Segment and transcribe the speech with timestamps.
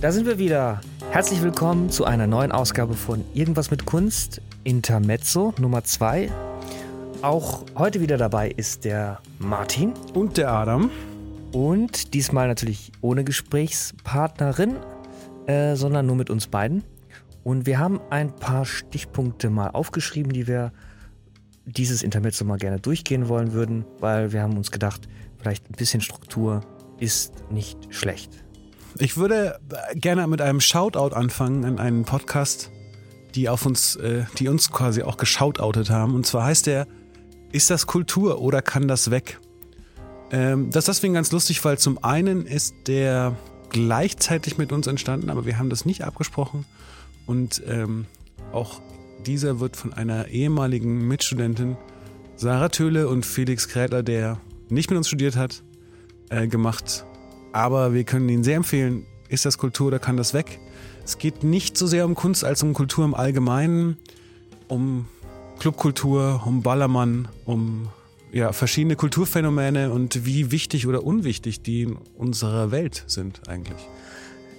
[0.00, 0.80] Da sind wir wieder.
[1.10, 6.32] Herzlich willkommen zu einer neuen Ausgabe von Irgendwas mit Kunst, Intermezzo Nummer 2.
[7.20, 9.92] Auch heute wieder dabei ist der Martin.
[10.14, 10.90] Und der Adam.
[11.52, 14.76] Und diesmal natürlich ohne Gesprächspartnerin,
[15.44, 16.82] äh, sondern nur mit uns beiden.
[17.44, 20.72] Und wir haben ein paar Stichpunkte mal aufgeschrieben, die wir
[21.66, 26.00] dieses Intermezzo mal gerne durchgehen wollen würden, weil wir haben uns gedacht, vielleicht ein bisschen
[26.00, 26.62] Struktur
[26.98, 28.42] ist nicht schlecht.
[28.98, 29.58] Ich würde
[29.94, 32.70] gerne mit einem Shoutout anfangen an einen Podcast,
[33.34, 36.14] die auf uns, äh, die uns quasi auch geshoutoutet haben.
[36.14, 36.86] Und zwar heißt der
[37.52, 39.38] Ist das Kultur oder kann das weg?
[40.32, 43.36] Ähm, das ist deswegen ganz lustig, weil zum einen ist der
[43.70, 46.66] gleichzeitig mit uns entstanden, aber wir haben das nicht abgesprochen.
[47.26, 48.06] Und ähm,
[48.52, 48.80] auch
[49.26, 51.76] dieser wird von einer ehemaligen Mitstudentin,
[52.36, 55.62] Sarah Töhle und Felix Krätler, der nicht mit uns studiert hat,
[56.30, 57.04] äh, gemacht.
[57.52, 59.06] Aber wir können ihn sehr empfehlen.
[59.28, 60.58] Ist das Kultur oder kann das weg?
[61.04, 63.96] Es geht nicht so sehr um Kunst als um Kultur im Allgemeinen,
[64.68, 65.06] um
[65.58, 67.88] Clubkultur, um Ballermann, um
[68.32, 73.88] ja, verschiedene Kulturphänomene und wie wichtig oder unwichtig die in unserer Welt sind eigentlich.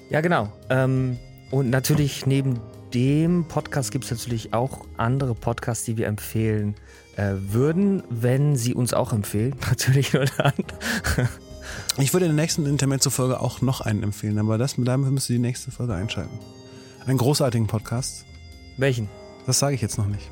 [0.09, 0.51] Ja, genau.
[0.69, 1.17] Ähm,
[1.51, 2.59] und natürlich neben
[2.93, 6.75] dem Podcast gibt es natürlich auch andere Podcasts, die wir empfehlen
[7.15, 9.55] äh, würden, wenn sie uns auch empfehlen.
[9.69, 10.53] Natürlich nur dann.
[11.97, 15.35] Ich würde in der nächsten Intermezzo-Folge auch noch einen empfehlen, aber das, damit müsst ihr
[15.35, 16.39] die nächste Folge einschalten.
[17.05, 18.25] Einen großartigen Podcast.
[18.77, 19.09] Welchen?
[19.45, 20.29] Das sage ich jetzt noch nicht.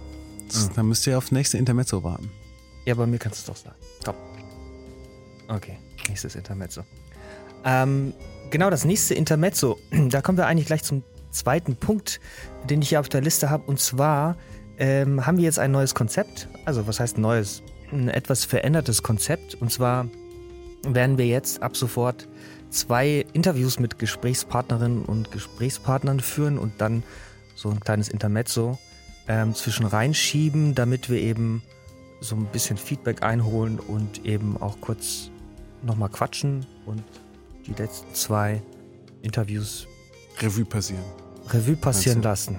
[0.48, 0.74] Das, mhm.
[0.76, 2.32] Dann müsst ihr auf nächste Intermezzo warten.
[2.86, 3.78] Ja, bei mir kannst du es doch sagen.
[4.04, 4.16] Top.
[5.48, 6.84] Okay, nächstes Intermezzo.
[7.66, 8.14] Ähm,
[8.50, 9.78] genau, das nächste Intermezzo.
[10.10, 12.20] Da kommen wir eigentlich gleich zum zweiten Punkt,
[12.70, 13.64] den ich hier auf der Liste habe.
[13.66, 14.38] Und zwar
[14.78, 16.48] ähm, haben wir jetzt ein neues Konzept.
[16.66, 17.62] Also, was heißt neues?
[17.92, 19.56] Ein etwas verändertes Konzept.
[19.56, 20.08] Und zwar
[20.84, 22.28] werden wir jetzt ab sofort
[22.70, 27.04] zwei Interviews mit Gesprächspartnerinnen und Gesprächspartnern führen und dann
[27.56, 28.78] so ein kleines Intermezzo
[29.28, 31.62] ähm, zwischen reinschieben, damit wir eben
[32.22, 35.30] so ein bisschen Feedback einholen und eben auch kurz
[35.82, 37.04] nochmal quatschen und
[37.66, 38.62] die letzten zwei
[39.22, 39.88] Interviews
[40.40, 41.04] Revue passieren.
[41.50, 42.58] Revue passieren lassen.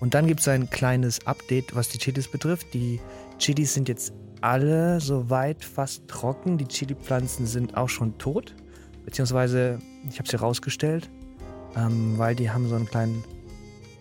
[0.00, 2.74] Und dann gibt es ein kleines Update, was die Chilis betrifft.
[2.74, 3.00] Die
[3.38, 4.12] Chilis sind jetzt
[4.46, 6.56] alle soweit fast trocken.
[6.56, 8.54] Die Chili-Pflanzen sind auch schon tot.
[9.04, 11.10] Beziehungsweise, ich habe sie rausgestellt,
[11.76, 13.24] ähm, weil die haben so einen kleinen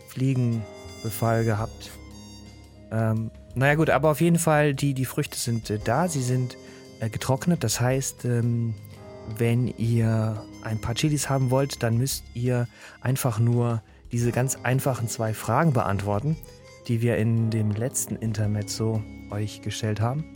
[0.09, 1.89] Fliegenbefall gehabt.
[2.91, 6.07] Ähm, naja gut, aber auf jeden Fall, die, die Früchte sind äh, da.
[6.07, 6.57] Sie sind
[7.00, 7.63] äh, getrocknet.
[7.63, 8.75] Das heißt, ähm,
[9.38, 12.67] wenn ihr ein paar Chilis haben wollt, dann müsst ihr
[13.01, 16.38] einfach nur diese ganz einfachen zwei Fragen beantworten,
[16.88, 19.01] die wir in dem letzten Intermezzo
[19.31, 20.34] euch gestellt haben.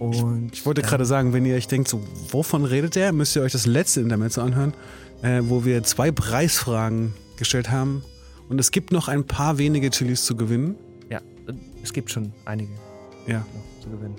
[0.00, 3.36] Und ich, ich wollte gerade sagen, wenn ihr euch denkt, so, wovon redet der, müsst
[3.36, 4.72] ihr euch das letzte Intermezzo anhören,
[5.20, 8.02] äh, wo wir zwei Preisfragen gestellt haben.
[8.48, 10.74] Und es gibt noch ein paar wenige Chilis zu gewinnen.
[11.10, 11.20] Ja,
[11.82, 12.72] es gibt schon einige
[13.26, 13.44] ja.
[13.82, 14.16] zu gewinnen.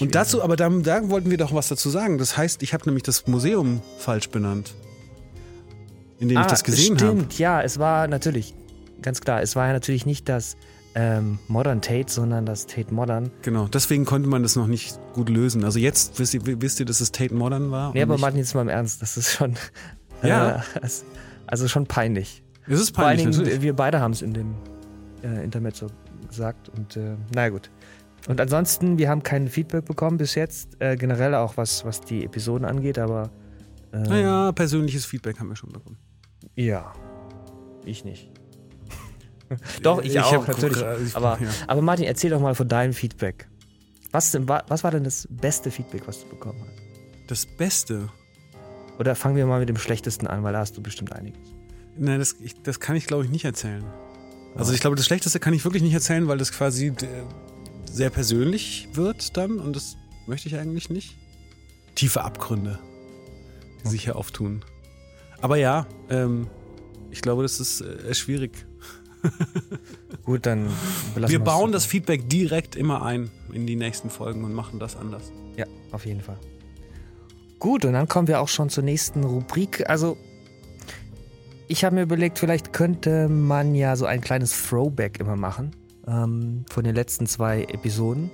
[0.00, 2.18] Und dazu, aber da, da, wollten wir doch was dazu sagen.
[2.18, 4.74] Das heißt, ich habe nämlich das Museum falsch benannt,
[6.18, 7.06] in dem ah, ich das gesehen habe.
[7.06, 7.38] Stimmt, hab.
[7.38, 8.54] ja, es war natürlich,
[9.00, 10.56] ganz klar, es war ja natürlich nicht das
[10.94, 13.30] ähm, Modern Tate, sondern das Tate Modern.
[13.42, 15.64] Genau, deswegen konnte man das noch nicht gut lösen.
[15.64, 17.92] Also jetzt wisst ihr, wisst ihr dass es Tate Modern war?
[17.92, 19.54] Nee, aber Martin, jetzt mal im Ernst, das ist schon.
[20.24, 20.62] Ja.
[20.80, 20.88] Äh,
[21.48, 22.44] also schon peinlich.
[22.68, 23.26] Es ist peinlich.
[23.26, 24.54] Vor allen Dingen, wir beide haben es in dem
[25.24, 25.88] äh, Intermezzo
[26.28, 27.70] gesagt und äh, naja gut.
[28.28, 32.24] Und ansonsten, wir haben kein Feedback bekommen bis jetzt, äh, generell auch was, was die
[32.24, 33.30] Episoden angeht, aber.
[33.92, 35.98] Ähm, naja, persönliches Feedback haben wir schon bekommen.
[36.54, 36.92] Ja,
[37.84, 38.31] ich nicht.
[39.82, 40.78] Doch, ich, ich auch, natürlich.
[41.06, 41.48] Ich, aber, ja.
[41.66, 43.48] aber Martin, erzähl doch mal von deinem Feedback.
[44.10, 47.30] Was, was war denn das beste Feedback, was du bekommen hast?
[47.30, 48.08] Das Beste?
[48.98, 51.40] Oder fangen wir mal mit dem Schlechtesten an, weil da hast du bestimmt einiges.
[51.96, 53.84] Nein, das, ich, das kann ich, glaube ich, nicht erzählen.
[54.54, 56.94] Also ich glaube, das Schlechteste kann ich wirklich nicht erzählen, weil das quasi äh,
[57.90, 61.16] sehr persönlich wird dann und das möchte ich eigentlich nicht.
[61.94, 62.78] Tiefe Abgründe,
[63.82, 64.64] die sich hier auftun.
[65.40, 66.48] Aber ja, ähm,
[67.10, 68.66] ich glaube, das ist äh, schwierig
[70.24, 70.68] Gut, dann
[71.16, 75.32] Wir bauen das Feedback direkt immer ein in die nächsten Folgen und machen das anders.
[75.56, 76.38] Ja, auf jeden Fall.
[77.58, 79.88] Gut, und dann kommen wir auch schon zur nächsten Rubrik.
[79.88, 80.16] Also,
[81.68, 85.70] ich habe mir überlegt, vielleicht könnte man ja so ein kleines Throwback immer machen
[86.06, 88.30] ähm, von den letzten zwei Episoden,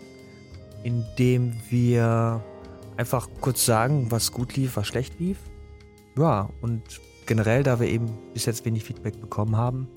[0.82, 2.42] indem wir
[2.96, 5.38] einfach kurz sagen, was gut lief, was schlecht lief.
[6.16, 6.82] Ja, und
[7.26, 9.88] generell, da wir eben bis jetzt wenig Feedback bekommen haben,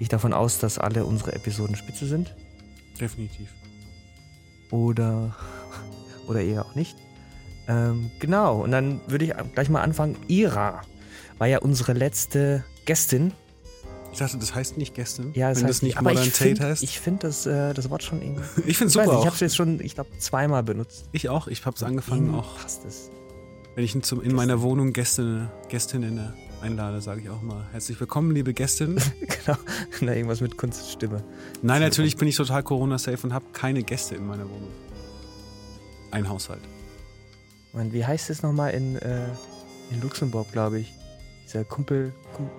[0.00, 2.34] ich davon aus, dass alle unsere Episoden spitze sind.
[3.00, 3.48] Definitiv.
[4.70, 5.36] Oder,
[6.26, 6.96] oder eher auch nicht.
[7.68, 10.16] Ähm, genau, und dann würde ich gleich mal anfangen.
[10.28, 10.82] Ira,
[11.38, 13.32] war ja unsere letzte Gästin.
[14.12, 16.32] Ich dachte, das heißt nicht Gästin, Ja, das wenn heißt das nicht aber Modern ich
[16.32, 16.82] Tate find, heißt.
[16.82, 18.42] Ich finde das, äh, das Wort schon irgendwie.
[18.66, 20.62] Ich finde es Ich weiß super nicht, ich habe es jetzt schon, ich glaube, zweimal
[20.64, 21.08] benutzt.
[21.12, 21.46] Ich auch.
[21.46, 23.10] Ich habe es angefangen auch, Passt es.
[23.76, 27.98] wenn ich in, zum, in meiner Wohnung Gäste, Gästinnen einlade, sage ich auch mal herzlich
[27.98, 28.96] willkommen, liebe Gästin.
[29.20, 29.58] genau.
[30.00, 31.22] Na, irgendwas mit Kunststimme.
[31.62, 34.70] Nein, natürlich bin ich total Corona-safe und habe keine Gäste in meiner Wohnung.
[36.10, 36.62] Ein Haushalt.
[37.72, 39.26] Und wie heißt es nochmal in, äh,
[39.90, 40.92] in Luxemburg, glaube ich?
[41.46, 42.12] Dieser Kumpel.
[42.34, 42.50] Kum,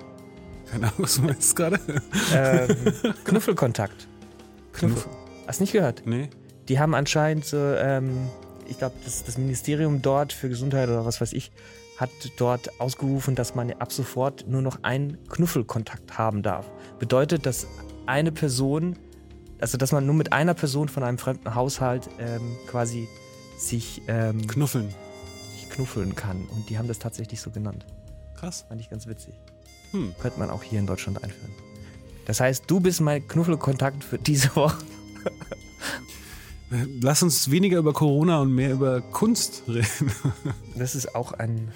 [0.70, 1.80] Keine Ahnung, was du meinst gerade.
[2.34, 4.08] ähm, Knuffelkontakt.
[4.74, 5.12] Knuffel.
[5.48, 6.04] Hast du nicht gehört?
[6.06, 6.30] Nee.
[6.70, 8.30] Die haben anscheinend so, ähm,
[8.68, 11.52] ich glaube, das, das Ministerium dort für Gesundheit oder was weiß ich,
[12.02, 16.66] hat dort ausgerufen, dass man ab sofort nur noch einen Knuffelkontakt haben darf.
[16.98, 17.68] Bedeutet, dass
[18.08, 18.98] eine Person,
[19.60, 23.08] also dass man nur mit einer Person von einem fremden Haushalt ähm, quasi
[23.56, 24.90] sich, ähm, Knuffeln.
[25.54, 26.48] sich knuffeln kann.
[26.48, 27.86] Und die haben das tatsächlich so genannt.
[28.36, 28.66] Krass.
[28.68, 29.36] Fand ich ganz witzig.
[29.92, 30.16] Hm.
[30.20, 31.54] Könnte man auch hier in Deutschland einführen.
[32.26, 34.78] Das heißt, du bist mein Knuffelkontakt für diese Woche.
[37.02, 40.12] Lass uns weniger über Corona und mehr über Kunst reden.
[40.78, 41.70] Das ist auch ein.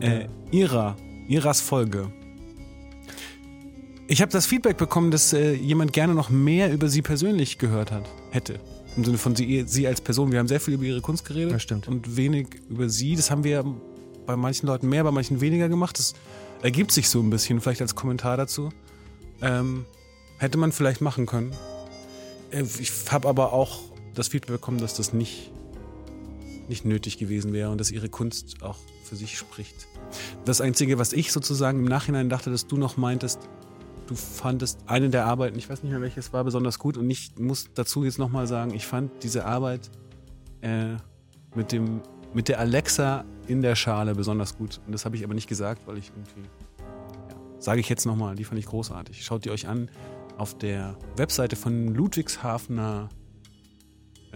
[0.00, 0.94] Äh, Ira,
[1.26, 2.12] Iras Folge.
[4.08, 7.90] Ich habe das Feedback bekommen, dass äh, jemand gerne noch mehr über sie persönlich gehört
[7.90, 8.60] hat, hätte.
[8.96, 10.30] Im Sinne von sie, sie als Person.
[10.32, 11.88] Wir haben sehr viel über ihre Kunst geredet Das stimmt.
[11.88, 13.16] und wenig über sie.
[13.16, 13.64] Das haben wir
[14.26, 15.98] bei manchen Leuten mehr, bei manchen weniger gemacht.
[15.98, 16.12] Das
[16.62, 18.68] ergibt sich so ein bisschen, vielleicht als Kommentar dazu.
[19.42, 19.86] Ähm,
[20.38, 21.52] hätte man vielleicht machen können.
[22.50, 23.80] Äh, Ich habe aber auch
[24.16, 25.52] das Feedback bekommen, dass das nicht,
[26.68, 29.86] nicht nötig gewesen wäre und dass ihre Kunst auch für sich spricht.
[30.44, 33.48] Das Einzige, was ich sozusagen im Nachhinein dachte, dass du noch meintest,
[34.06, 37.32] du fandest eine der Arbeiten, ich weiß nicht mehr welches war, besonders gut und ich
[37.38, 39.90] muss dazu jetzt nochmal sagen, ich fand diese Arbeit
[40.62, 40.96] äh,
[41.54, 42.00] mit, dem,
[42.34, 44.80] mit der Alexa in der Schale besonders gut.
[44.86, 46.48] Und das habe ich aber nicht gesagt, weil ich irgendwie,
[47.28, 49.24] ja, sage ich jetzt nochmal, die fand ich großartig.
[49.24, 49.88] Schaut die euch an
[50.36, 53.08] auf der Webseite von Ludwigshafener,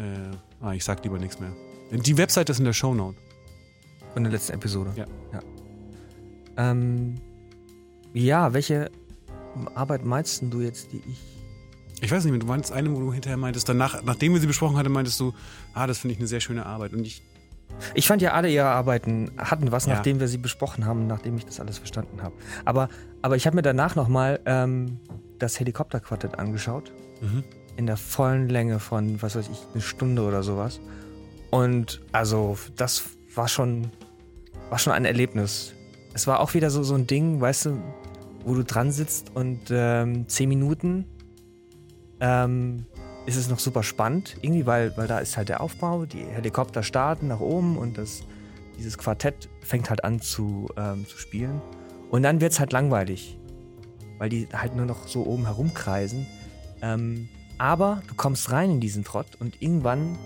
[0.01, 1.53] äh, ah, ich sag lieber nichts mehr.
[1.93, 3.17] Die Webseite ist in der Shownote.
[4.15, 4.93] Von der letzten Episode.
[4.97, 5.05] Ja.
[5.33, 5.41] Ja,
[6.57, 7.17] ähm,
[8.13, 8.91] ja welche
[9.75, 11.21] Arbeit meinst du jetzt, die ich.
[12.03, 14.77] Ich weiß nicht du meinst eine, wo du hinterher meintest, danach, nachdem wir sie besprochen
[14.77, 15.33] hatten, meintest du,
[15.75, 16.93] ah, das finde ich eine sehr schöne Arbeit.
[16.95, 17.23] Und ich,
[17.95, 19.95] Ich fand ja alle ihre Arbeiten hatten was, Ja.
[19.95, 22.35] nachdem wir sie besprochen haben, nachdem ich das alles verstanden habe.
[22.65, 22.89] Aber,
[23.23, 24.99] aber ich habe mir danach nochmal ähm,
[25.39, 26.93] das Helikopterquartett angeschaut.
[27.21, 27.45] mhm.
[27.81, 30.81] In der vollen Länge von, was weiß ich, eine Stunde oder sowas.
[31.49, 33.05] Und also, das
[33.35, 33.91] war schon,
[34.69, 35.73] war schon ein Erlebnis.
[36.13, 37.79] Es war auch wieder so, so ein Ding, weißt du,
[38.45, 41.07] wo du dran sitzt und ähm, zehn Minuten
[42.21, 42.85] ähm,
[43.25, 46.83] ist es noch super spannend, irgendwie, weil, weil da ist halt der Aufbau, die Helikopter
[46.83, 48.25] starten nach oben und das,
[48.77, 51.63] dieses Quartett fängt halt an zu, ähm, zu spielen.
[52.11, 53.39] Und dann wird es halt langweilig,
[54.19, 56.27] weil die halt nur noch so oben herumkreisen.
[56.83, 57.31] Ähm,
[57.61, 60.17] aber du kommst rein in diesen Trott und irgendwann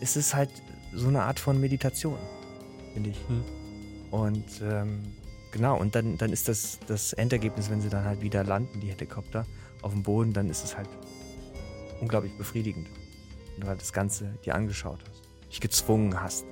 [0.00, 0.48] ist es halt
[0.94, 2.16] so eine Art von Meditation,
[2.94, 3.18] finde ich.
[3.28, 3.44] Hm.
[4.10, 5.02] Und ähm,
[5.50, 8.88] genau, und dann, dann ist das das Endergebnis, wenn sie dann halt wieder landen, die
[8.88, 9.44] Helikopter,
[9.82, 10.88] auf dem Boden, dann ist es halt
[12.00, 12.88] unglaublich befriedigend.
[13.52, 16.46] Wenn du halt das Ganze dir angeschaut hast, dich gezwungen hast,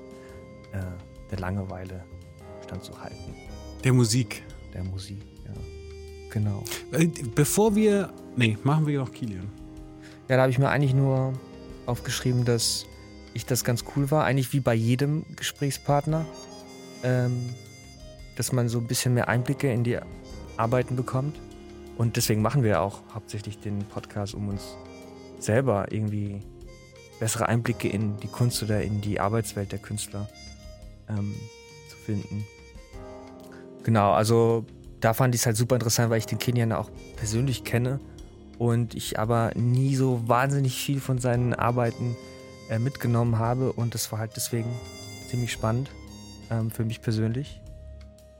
[0.72, 0.82] äh,
[1.30, 2.04] der Langeweile
[2.64, 3.34] standzuhalten,
[3.82, 4.42] der Musik.
[4.74, 5.54] der Musik, ja.
[6.28, 6.62] Genau.
[6.92, 9.59] Äh, Bevor wir, nee, machen wir noch Kilian.
[10.30, 11.32] Ja, da habe ich mir eigentlich nur
[11.86, 12.86] aufgeschrieben, dass
[13.34, 16.24] ich das ganz cool war, eigentlich wie bei jedem Gesprächspartner,
[17.02, 17.52] ähm,
[18.36, 19.98] dass man so ein bisschen mehr Einblicke in die
[20.56, 21.36] Arbeiten bekommt.
[21.98, 24.76] Und deswegen machen wir auch hauptsächlich den Podcast, um uns
[25.40, 26.42] selber irgendwie
[27.18, 30.28] bessere Einblicke in die Kunst oder in die Arbeitswelt der Künstler
[31.08, 31.34] ähm,
[31.88, 32.46] zu finden.
[33.82, 34.64] Genau, also
[35.00, 37.98] da fand ich es halt super interessant, weil ich den Kenian auch persönlich kenne
[38.60, 42.14] und ich aber nie so wahnsinnig viel von seinen Arbeiten
[42.68, 44.68] äh, mitgenommen habe und das war halt deswegen
[45.30, 45.90] ziemlich spannend
[46.50, 47.62] ähm, für mich persönlich,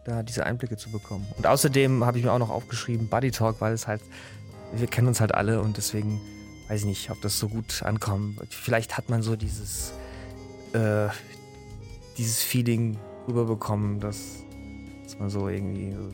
[0.04, 1.26] da diese Einblicke zu bekommen.
[1.38, 4.02] Und außerdem habe ich mir auch noch aufgeschrieben Buddy Talk, weil es halt,
[4.74, 6.20] wir kennen uns halt alle und deswegen
[6.68, 8.40] weiß ich nicht, ob das so gut ankommt.
[8.50, 9.94] Vielleicht hat man so dieses,
[10.74, 11.08] äh,
[12.18, 14.44] dieses Feeling rüberbekommen, dass,
[15.02, 16.12] dass man so irgendwie so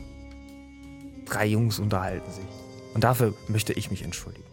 [1.25, 2.66] drei Jungs unterhalten sich.
[2.97, 4.45] Und dafür möchte ich mich entschuldigen.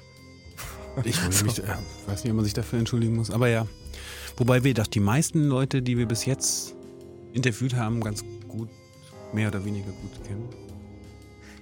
[1.03, 1.45] Ich So.
[1.45, 1.63] mich, äh,
[2.07, 3.65] weiß nicht, ob man sich dafür entschuldigen muss, aber ja.
[4.37, 6.75] Wobei wir doch die meisten Leute, die wir bis jetzt
[7.33, 8.69] interviewt haben, ganz gut,
[9.33, 10.47] mehr oder weniger gut kennen.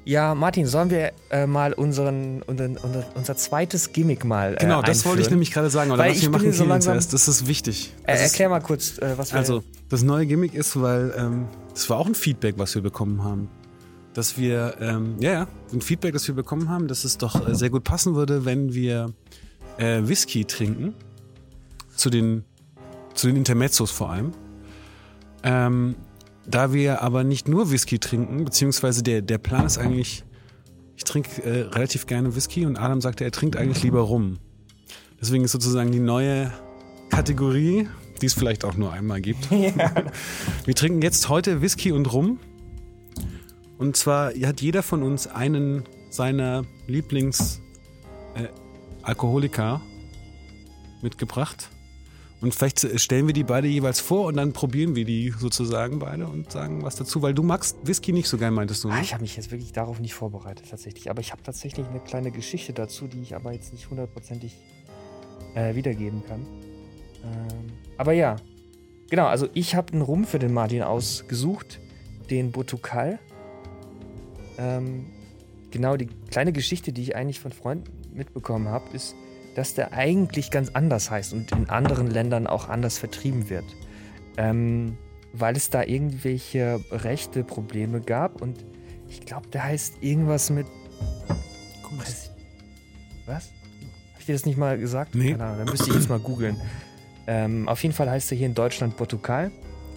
[0.03, 4.81] Ja, Martin, sollen wir äh, mal unseren, unseren, unser, unser zweites Gimmick mal äh, Genau,
[4.81, 5.33] das wollte ich einführen?
[5.33, 5.91] nämlich gerade sagen.
[5.91, 7.13] Oder Weil was ich wir machen so langsam- zuerst.
[7.13, 7.93] Das ist wichtig.
[8.03, 9.37] Äh, Das ist, erklär mal kurz, äh, was wir...
[9.39, 13.23] also, das neue Gimmick ist, weil ähm, das war auch ein Feedback, was wir bekommen
[13.23, 13.47] haben.
[14.13, 17.55] Dass wir, ähm, ja, ja, ein Feedback, das wir bekommen haben, dass es doch äh,
[17.55, 19.13] sehr gut passen würde, wenn wir
[19.77, 20.93] äh, Whisky trinken.
[21.95, 22.45] Zu den,
[23.13, 24.31] zu den Intermezzos vor allem.
[25.43, 25.95] Ähm,
[26.47, 30.23] da wir aber nicht nur Whisky trinken, beziehungsweise der, der Plan ist eigentlich,
[30.97, 34.39] ich trinke äh, relativ gerne Whisky und Adam sagte, er trinkt eigentlich lieber rum.
[35.19, 36.51] Deswegen ist sozusagen die neue
[37.09, 37.87] Kategorie,
[38.21, 39.49] die es vielleicht auch nur einmal gibt.
[39.51, 39.91] Ja.
[40.65, 42.39] Wir trinken jetzt heute Whisky und Rum.
[43.81, 47.61] Und zwar hat jeder von uns einen seiner Lieblings
[48.35, 48.47] äh,
[51.01, 51.71] mitgebracht.
[52.41, 56.27] Und vielleicht stellen wir die beide jeweils vor und dann probieren wir die sozusagen beide
[56.27, 58.89] und sagen was dazu, weil du magst Whisky nicht so gern, meintest du.
[58.89, 58.93] Ne?
[58.93, 61.09] Ah, Ich habe mich jetzt wirklich darauf nicht vorbereitet, tatsächlich.
[61.09, 64.57] Aber ich habe tatsächlich eine kleine Geschichte dazu, die ich aber jetzt nicht hundertprozentig
[65.55, 66.45] äh, wiedergeben kann.
[67.23, 68.35] Ähm, aber ja,
[69.09, 69.25] genau.
[69.25, 71.79] Also ich habe einen Rum für den Martin ausgesucht,
[72.29, 73.17] den Botukal.
[74.61, 75.05] Ähm,
[75.71, 79.15] genau, die kleine Geschichte, die ich eigentlich von Freunden mitbekommen habe, ist,
[79.55, 83.65] dass der eigentlich ganz anders heißt und in anderen Ländern auch anders vertrieben wird.
[84.37, 84.97] Ähm,
[85.33, 88.63] weil es da irgendwelche rechte Probleme gab und
[89.09, 90.67] ich glaube, der heißt irgendwas mit.
[91.83, 91.99] Guck mal.
[92.03, 93.51] Weiß ich- Was?
[94.13, 95.15] Hab ich dir das nicht mal gesagt?
[95.15, 95.31] Nee.
[95.31, 96.55] Keine Ahnung, dann müsste ich jetzt mal googeln.
[97.27, 99.51] Ähm, auf jeden Fall heißt er hier in Deutschland Portugal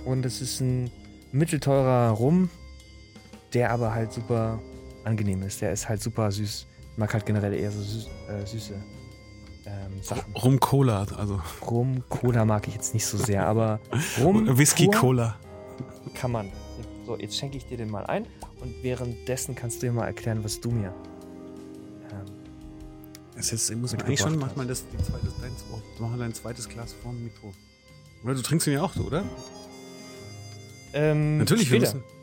[0.04, 0.90] und es ist ein
[1.32, 2.48] mittelteurer Rum,
[3.54, 4.58] der aber halt super
[5.04, 5.60] angenehm ist.
[5.62, 6.66] Der ist halt super süß.
[6.92, 8.74] Ich mag halt generell eher so süß, äh, süße
[9.66, 10.32] ähm, Sachen.
[10.36, 13.80] Rum Cola, also Rum, Cola mag ich jetzt nicht so sehr, aber
[14.20, 15.36] Rum, Whisky Cola.
[16.14, 16.52] kann man.
[17.06, 18.26] So, jetzt schenke ich dir den mal ein
[18.60, 20.94] und währenddessen kannst du dir mal erklären, was du mir.
[22.10, 22.26] Ähm,
[23.36, 26.18] Es ist, ich muss eigentlich schon, mach mal das, die zweite, dein, oh, mach mal
[26.18, 27.52] dein zweites Glas vorm Mikro.
[28.22, 29.22] Oder du trinkst ihn ja auch so, oder?
[30.94, 31.96] ähm, Natürlich, wir später.
[31.96, 32.13] müssen.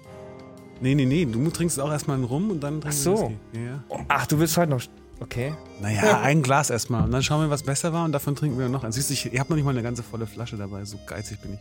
[0.82, 3.24] Nee, nee, nee, du trinkst auch erstmal einen Rum und dann trinkst Ach du so.
[3.24, 3.38] Whisky.
[3.54, 4.06] Ja, ja.
[4.08, 4.82] Ach, du willst heute noch.
[5.20, 5.54] Okay.
[5.80, 8.68] Naja, ein Glas erstmal und dann schauen wir, was besser war und davon trinken wir
[8.70, 8.96] noch eins.
[8.96, 11.40] Siehst du, ich, ich habe noch nicht mal eine ganze volle Flasche dabei, so geizig
[11.42, 11.60] bin ich.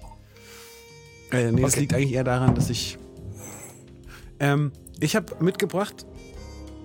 [1.39, 1.81] Äh, nee, das Okay.
[1.81, 2.99] liegt eigentlich eher daran, dass ich.
[4.41, 6.07] Ähm, ich habe mitgebracht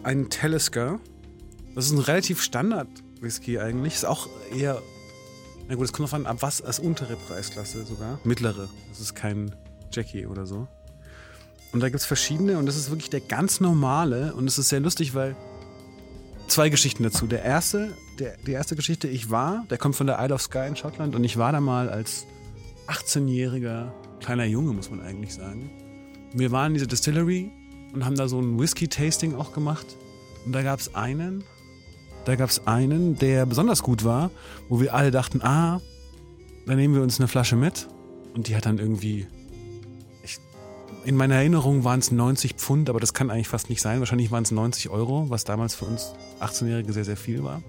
[0.03, 0.99] einen Talisker.
[1.73, 3.95] Das ist ein relativ Standard-Whisky eigentlich.
[3.95, 4.81] Ist auch eher.
[5.67, 8.19] Na gut, es kommt davon ab, was als untere Preisklasse sogar.
[8.23, 8.67] Mittlere.
[8.89, 9.55] Das ist kein
[9.91, 10.67] Jackie oder so.
[11.75, 14.69] Und da gibt es verschiedene und das ist wirklich der ganz normale und es ist
[14.69, 15.35] sehr lustig, weil
[16.47, 17.27] zwei Geschichten dazu.
[17.27, 20.69] Der erste, der, die erste Geschichte, ich war, der kommt von der Isle of Skye
[20.69, 22.27] in Schottland und ich war da mal als
[22.87, 23.91] 18-jähriger
[24.21, 25.69] kleiner Junge, muss man eigentlich sagen.
[26.33, 27.51] Wir waren in dieser Distillery
[27.93, 29.97] und haben da so ein Whisky-Tasting auch gemacht.
[30.45, 31.43] Und da gab es einen,
[32.23, 34.31] da gab es einen, der besonders gut war,
[34.69, 35.81] wo wir alle dachten, ah,
[36.65, 37.89] da nehmen wir uns eine Flasche mit.
[38.33, 39.27] Und die hat dann irgendwie,
[41.05, 43.99] in meiner Erinnerung waren es 90 Pfund, aber das kann eigentlich fast nicht sein.
[43.99, 47.61] Wahrscheinlich waren es 90 Euro, was damals für uns 18-Jährige sehr, sehr viel war.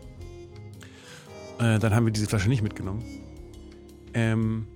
[1.59, 3.05] Äh, dann haben wir diese Flasche nicht mitgenommen.
[4.15, 4.67] Ähm,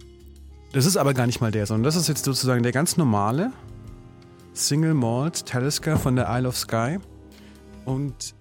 [0.72, 3.50] das ist aber gar nicht mal der, sondern das ist jetzt sozusagen der ganz normale
[4.52, 6.98] Single Malt Talisker von der Isle of Skye.
[7.86, 8.34] Und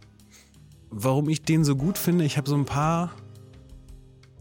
[0.89, 3.11] warum ich den so gut finde, ich habe so ein paar,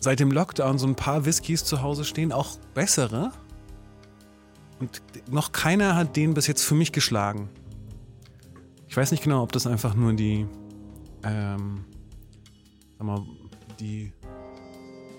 [0.00, 3.30] seit dem Lockdown, so ein paar Whiskys zu Hause stehen, auch bessere.
[4.80, 7.48] Und noch keiner hat den bis jetzt für mich geschlagen.
[8.88, 10.46] Ich weiß nicht genau, ob das einfach nur die,
[11.24, 11.84] ähm,
[12.96, 13.22] sag mal,
[13.80, 14.12] die,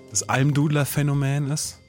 [0.10, 1.80] das Almdudler-Phänomen ist,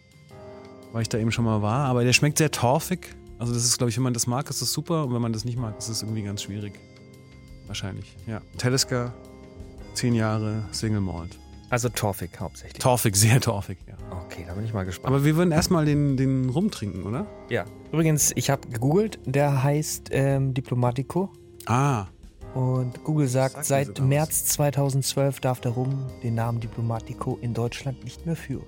[0.93, 1.87] weil ich da eben schon mal war.
[1.87, 3.15] Aber der schmeckt sehr torfig.
[3.39, 5.05] Also das ist, glaube ich, wenn man das mag, ist das super.
[5.05, 6.79] Und wenn man das nicht mag, ist es irgendwie ganz schwierig.
[7.67, 8.43] Wahrscheinlich, ja.
[8.59, 9.15] Talisker,
[9.95, 11.39] 10 Jahre Single Malt.
[11.71, 12.83] Also Torfig hauptsächlich.
[12.83, 13.97] Torfig, sehr torfig, ja.
[14.31, 15.07] Okay, da bin ich mal gespannt.
[15.15, 17.27] Aber wir würden erstmal den, den rumtrinken, oder?
[17.49, 17.65] ja.
[17.93, 21.29] Übrigens, ich habe gegoogelt, der heißt ähm, Diplomatico.
[21.67, 22.07] Ah,
[22.55, 24.07] Und Google sagt, mir seit was.
[24.07, 28.65] März 2012 darf der Rum den Namen Diplomatico in Deutschland nicht mehr führen.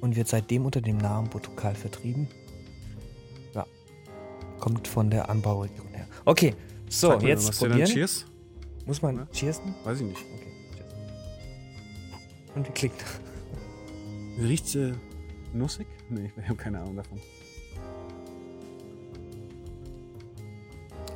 [0.00, 2.28] Und wird seitdem unter dem Namen Portugal vertrieben.
[3.52, 3.66] Ja.
[4.60, 6.06] Kommt von der Anbauregion her.
[6.24, 6.54] Okay,
[6.88, 7.60] so, sag jetzt was.
[7.60, 7.92] Ja, dann probieren.
[7.92, 8.26] Cheers.
[8.86, 9.26] Muss man Ja.
[9.32, 9.74] cheersen?
[9.82, 10.20] Weiß ich nicht.
[10.36, 10.94] Okay, cheers.
[12.54, 13.04] Und geklickt.
[14.38, 14.92] Riecht äh,
[15.52, 15.86] nussig?
[16.10, 17.18] Nee, ich habe keine Ahnung davon.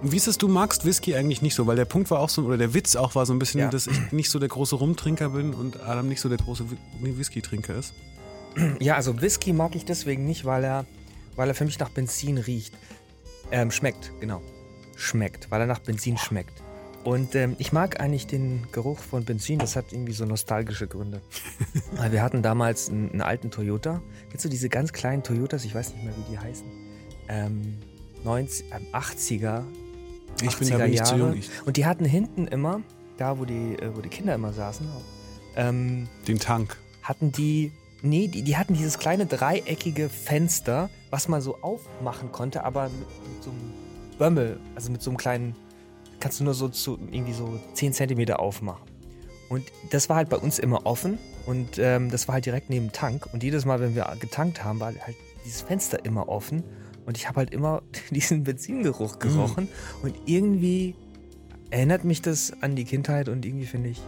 [0.04, 1.66] Wie ist es, du magst Whisky eigentlich nicht so?
[1.68, 3.70] Weil der Punkt war auch so, oder der Witz auch war so ein bisschen, Ja.
[3.70, 6.64] dass ich nicht so der große Rumtrinker bin und Adam nicht so der große
[7.00, 7.94] Whi- Whisky-Trinker ist.
[8.80, 10.84] Ja, also Whisky mag ich deswegen nicht, weil er,
[11.36, 12.74] weil er für mich nach Benzin riecht.
[13.52, 14.42] Ähm, schmeckt, genau.
[14.96, 16.60] Schmeckt, weil er nach Benzin schmeckt.
[17.04, 21.20] Und ähm, ich mag eigentlich den Geruch von Benzin, das hat irgendwie so nostalgische Gründe.
[21.96, 24.00] Weil wir hatten damals einen, einen alten Toyota.
[24.30, 25.64] Kennst du diese ganz kleinen Toyotas?
[25.64, 26.66] Ich weiß nicht mehr, wie die heißen.
[27.28, 27.78] Ähm,
[28.24, 29.64] 90, ähm, 80er
[30.42, 31.34] Ich bin da bin ich zu jung.
[31.34, 31.50] Ich.
[31.64, 32.82] Und die hatten hinten immer,
[33.16, 34.86] da wo die, äh, wo die Kinder immer saßen,
[35.56, 36.76] ähm, den Tank.
[37.02, 42.64] Hatten die, nee, die, die hatten dieses kleine dreieckige Fenster, was man so aufmachen konnte,
[42.64, 43.72] aber mit, mit so einem
[44.18, 45.56] Bömmel, also mit so einem kleinen,
[46.22, 48.88] kannst du nur so zu, irgendwie so 10 Zentimeter aufmachen.
[49.48, 52.86] Und das war halt bei uns immer offen und ähm, das war halt direkt neben
[52.86, 53.28] dem Tank.
[53.32, 56.62] Und jedes Mal, wenn wir getankt haben, war halt dieses Fenster immer offen.
[57.04, 59.64] Und ich habe halt immer diesen Benzingeruch gerochen.
[59.64, 60.06] Mm.
[60.06, 60.94] Und irgendwie
[61.70, 64.00] erinnert mich das an die Kindheit und irgendwie finde ich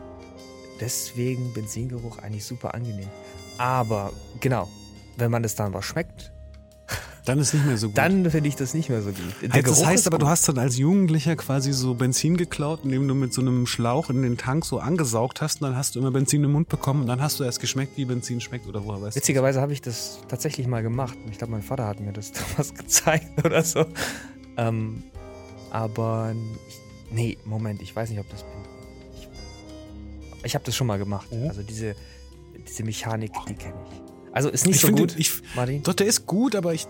[0.81, 3.09] deswegen Benzingeruch eigentlich super angenehm.
[3.59, 4.69] Aber genau,
[5.17, 6.33] wenn man das dann was schmeckt,
[7.25, 7.99] dann ist nicht mehr so gut.
[7.99, 9.51] Dann finde ich das nicht mehr so gut.
[9.51, 10.27] Also das heißt aber, gut.
[10.27, 14.11] du hast dann als Jugendlicher quasi so Benzin geklaut, indem du mit so einem Schlauch
[14.11, 17.03] in den Tank so angesaugt hast und dann hast du immer Benzin im Mund bekommen
[17.03, 19.81] und dann hast du erst geschmeckt, wie Benzin schmeckt oder woher weißt Witzigerweise habe ich
[19.81, 21.17] das tatsächlich mal gemacht.
[21.31, 23.87] Ich glaube, mein Vater hat mir das damals gezeigt oder so.
[24.57, 25.03] Ähm,
[25.71, 26.35] aber
[26.69, 28.53] ich, nee, Moment, ich weiß nicht, ob das bin.
[29.17, 29.29] Ich,
[30.45, 31.33] ich habe das schon mal gemacht.
[31.33, 31.49] Mhm.
[31.49, 31.97] Also diese,
[32.69, 34.05] diese Mechanik, die kenne ich.
[34.35, 35.15] Also ist nicht ich so finde, gut.
[35.17, 35.83] Ich, Martin.
[35.85, 36.87] Doch, der ist gut, aber ich.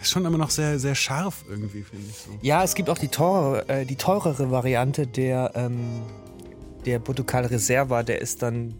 [0.00, 2.30] Ist schon immer noch sehr, sehr scharf irgendwie, finde ich so.
[2.42, 6.02] Ja, es gibt auch die, teure, äh, die teurere Variante der, ähm,
[6.84, 8.74] der Portugal Reserva, der ist dann,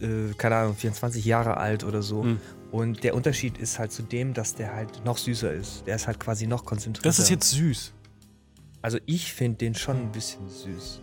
[0.00, 2.24] äh, keine Ahnung, 24 Jahre alt oder so.
[2.24, 2.40] Mhm.
[2.72, 5.86] Und der Unterschied ist halt zu dem, dass der halt noch süßer ist.
[5.86, 7.08] Der ist halt quasi noch konzentrierter.
[7.08, 7.92] Das ist jetzt süß.
[8.80, 11.02] Also ich finde den schon ein bisschen süß.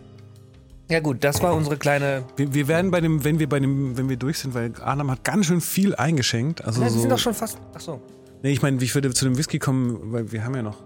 [0.90, 2.24] Ja gut, das war unsere kleine.
[2.36, 5.08] Wir, wir, werden bei dem, wenn wir bei dem, wenn wir durch sind, weil Adam
[5.12, 6.64] hat ganz schön viel eingeschenkt.
[6.64, 7.58] Also wir so, sind doch schon fast.
[7.72, 8.00] Ach so.
[8.42, 10.78] Nee, ich meine, ich würde zu dem Whisky kommen, weil wir haben ja noch.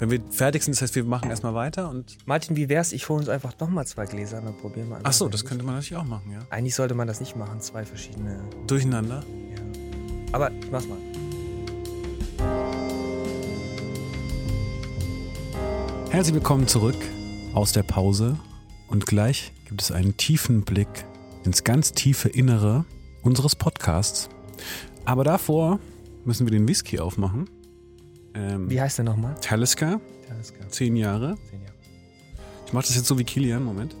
[0.00, 2.18] Wenn wir fertig sind, das heißt, wir machen erstmal weiter und.
[2.26, 2.92] Martin, wie wär's?
[2.92, 5.64] Ich hole uns einfach nochmal zwei Gläser und dann probieren wir Ach so, das könnte
[5.64, 6.40] man natürlich auch machen, ja.
[6.50, 8.40] Eigentlich sollte man das nicht machen, zwei verschiedene.
[8.66, 9.22] Durcheinander?
[9.50, 9.62] Ja.
[10.32, 10.98] Aber ich mach's mal.
[16.10, 16.98] Herzlich willkommen zurück
[17.54, 18.36] aus der Pause
[18.92, 21.06] und gleich gibt es einen tiefen Blick
[21.44, 22.84] ins ganz tiefe Innere
[23.22, 24.28] unseres Podcasts.
[25.06, 25.80] Aber davor
[26.26, 27.48] müssen wir den Whisky aufmachen.
[28.34, 29.34] Ähm, Wie heißt der nochmal?
[29.40, 29.98] Talisker.
[30.28, 30.68] Talisker.
[30.68, 31.38] Zehn Jahre.
[31.50, 31.74] Zehn Jahre.
[32.66, 33.64] Ich mache das jetzt so wie Kilian.
[33.64, 33.96] Moment.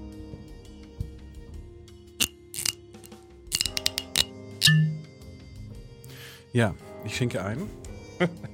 [6.52, 6.74] Ja,
[7.06, 7.62] ich schenke ein.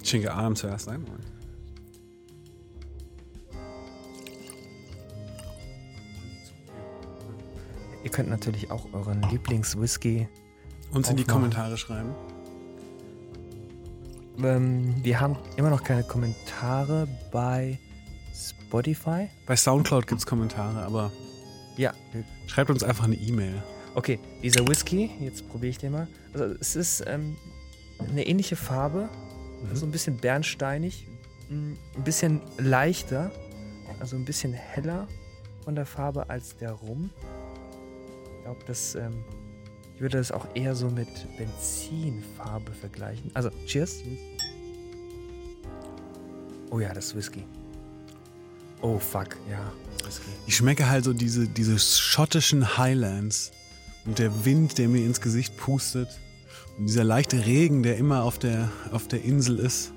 [0.02, 1.02] Ich schenke Adam zuerst ein.
[1.02, 1.24] Moment.
[8.04, 10.28] Ihr könnt natürlich auch euren Lieblingswhisky
[10.92, 12.14] uns in die Kommentare schreiben.
[14.42, 17.78] Ähm, wir haben immer noch keine Kommentare bei
[18.32, 19.28] Spotify.
[19.46, 21.10] Bei Soundcloud gibt es Kommentare, aber
[21.76, 21.92] ja.
[22.46, 23.62] schreibt uns einfach eine E-Mail.
[23.94, 26.06] Okay, dieser Whisky, jetzt probiere ich den mal.
[26.32, 27.36] Also es ist ähm,
[28.08, 29.08] eine ähnliche Farbe,
[29.62, 29.76] mhm.
[29.76, 31.06] so ein bisschen bernsteinig,
[31.48, 33.32] mm, ein bisschen leichter,
[33.98, 35.08] also ein bisschen heller
[35.64, 37.10] von der Farbe als der Rum
[38.48, 39.24] glaube, das, ähm,
[39.94, 43.30] ich würde das auch eher so mit Benzinfarbe vergleichen.
[43.34, 43.96] Also, cheers.
[46.70, 47.44] Oh ja, das ist Whisky.
[48.80, 49.70] Oh fuck, ja,
[50.02, 50.30] Whisky.
[50.46, 53.52] Ich schmecke halt so diese, diese schottischen Highlands
[54.06, 56.08] und der Wind, der mir ins Gesicht pustet
[56.78, 59.92] und dieser leichte Regen, der immer auf der, auf der Insel ist.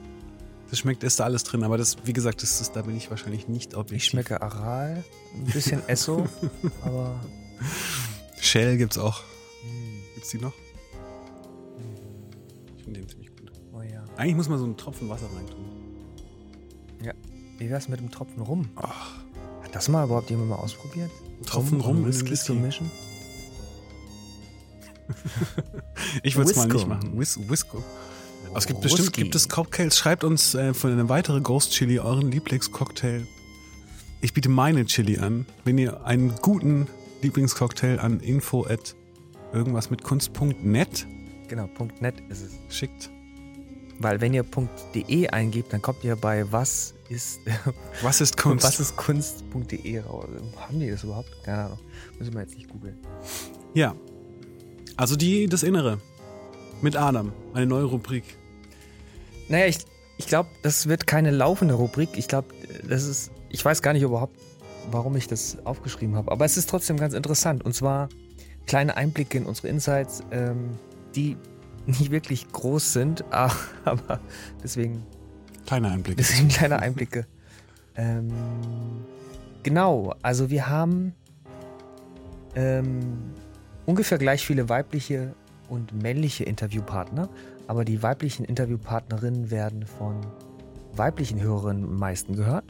[0.70, 3.10] Das schmeckt, ist da alles drin, aber das, wie gesagt, das ist, da bin ich
[3.10, 3.98] wahrscheinlich nicht objektiv.
[3.98, 6.28] Ich schmecke Aral, ein bisschen Esso,
[6.82, 7.18] aber
[8.42, 9.22] Shell gibt's auch.
[9.64, 10.16] Mm.
[10.16, 10.54] Gibt's die noch?
[12.78, 13.52] Ich finde den ziemlich gut.
[13.72, 14.04] Oh ja.
[14.18, 15.64] Eigentlich muss man so einen Tropfen Wasser reintun.
[17.04, 17.14] Ja.
[17.60, 18.68] Wie wär's mit dem Tropfen rum?
[18.76, 19.20] Ach.
[19.64, 21.12] Hat das mal überhaupt jemand mal ausprobiert?
[21.46, 22.90] Tropfen rum, rum Whisky zu mischen?
[26.24, 27.20] ich würde es mal nicht machen.
[27.20, 27.84] Whis Whisco.
[28.52, 29.98] Oh, es gibt bestimmt gibt es Cocktails.
[29.98, 33.28] Schreibt uns äh, für eine weitere Ghost Chili euren Lieblingscocktail.
[34.20, 35.46] Ich biete meine Chili an.
[35.64, 36.88] Wenn ihr einen guten
[37.22, 38.96] Lieblingscocktail an info at
[39.54, 41.08] irgendwas mit Kunst.net.
[41.48, 42.76] Genau, .net ist es.
[42.76, 43.10] Schickt.
[44.00, 44.44] Weil wenn ihr
[44.96, 47.42] .de eingebt, dann kommt ihr bei was ist
[48.02, 48.66] was ist Kunst?
[48.66, 50.26] was ist Kunst.de raus.
[50.58, 51.30] Haben die das überhaupt?
[51.44, 51.80] Keine Ahnung.
[52.18, 52.98] Müssen wir jetzt nicht googeln.
[53.74, 53.96] Ja.
[54.98, 56.00] Also die das Innere
[56.82, 58.24] mit Adam, eine neue Rubrik.
[59.50, 59.78] Naja, ich,
[60.18, 62.10] ich glaube, das wird keine laufende Rubrik.
[62.16, 62.48] Ich glaube,
[62.88, 64.38] das ist ich weiß gar nicht überhaupt,
[64.90, 66.32] warum ich das aufgeschrieben habe.
[66.32, 67.64] Aber es ist trotzdem ganz interessant.
[67.64, 68.10] Und zwar
[68.66, 70.72] kleine Einblicke in unsere Insights, ähm,
[71.16, 71.38] die
[71.86, 74.20] nicht wirklich groß sind, aber
[74.64, 75.04] deswegen.
[75.66, 76.18] Kleine Einblicke.
[76.18, 77.26] Deswegen kleine Einblicke.
[77.96, 78.32] ähm,
[79.64, 81.14] genau, also wir haben
[82.56, 83.34] ähm,
[83.86, 85.34] ungefähr gleich viele weibliche
[85.70, 87.30] und männliche Interviewpartner,
[87.68, 90.20] aber die weiblichen Interviewpartnerinnen werden von
[90.94, 92.66] weiblichen Hörerinnen am meisten gehört.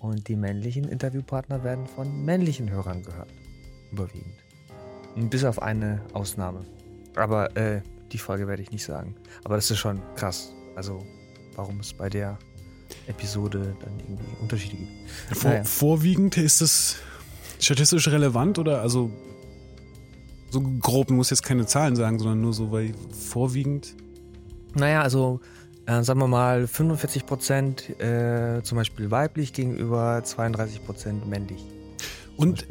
[0.00, 3.28] Und die männlichen Interviewpartner werden von männlichen Hörern gehört.
[3.92, 4.34] Überwiegend.
[5.30, 6.64] Bis auf eine Ausnahme.
[7.16, 9.14] Aber äh, die Folge werde ich nicht sagen.
[9.44, 10.52] Aber das ist schon krass.
[10.74, 11.04] Also,
[11.54, 12.38] warum es bei der
[13.06, 15.36] Episode dann irgendwie Unterschiede gibt.
[15.36, 15.64] Vor, naja.
[15.64, 16.96] Vorwiegend ist es
[17.58, 19.10] statistisch relevant oder also
[20.50, 23.94] so grob, du musst jetzt keine Zahlen sagen, sondern nur so, weil vorwiegend.
[24.74, 25.40] Naja, also
[25.90, 31.64] äh, sagen wir mal 45 Prozent äh, zum Beispiel weiblich gegenüber 32 Prozent männlich.
[32.36, 32.66] Und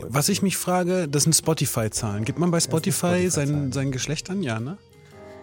[0.00, 2.24] was ich mich frage, das sind Spotify-Zahlen.
[2.24, 4.42] Gibt man bei Spotify, Spotify sein, sein Geschlecht an?
[4.42, 4.78] Ja, ne?